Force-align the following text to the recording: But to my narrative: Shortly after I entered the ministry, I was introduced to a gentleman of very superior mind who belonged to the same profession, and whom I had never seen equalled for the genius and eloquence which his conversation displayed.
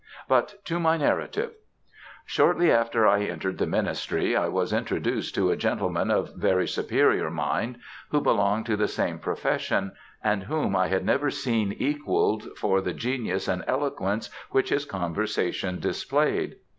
But 0.27 0.65
to 0.65 0.79
my 0.79 0.97
narrative: 0.97 1.51
Shortly 2.25 2.71
after 2.71 3.05
I 3.05 3.21
entered 3.25 3.59
the 3.59 3.67
ministry, 3.67 4.35
I 4.35 4.47
was 4.47 4.73
introduced 4.73 5.35
to 5.35 5.51
a 5.51 5.55
gentleman 5.55 6.09
of 6.09 6.33
very 6.35 6.67
superior 6.67 7.29
mind 7.29 7.77
who 8.09 8.19
belonged 8.19 8.65
to 8.65 8.75
the 8.75 8.87
same 8.87 9.19
profession, 9.19 9.91
and 10.23 10.41
whom 10.45 10.75
I 10.75 10.87
had 10.87 11.05
never 11.05 11.29
seen 11.29 11.71
equalled 11.73 12.57
for 12.57 12.81
the 12.81 12.93
genius 12.93 13.47
and 13.47 13.63
eloquence 13.67 14.31
which 14.49 14.69
his 14.69 14.85
conversation 14.85 15.79
displayed. 15.79 16.55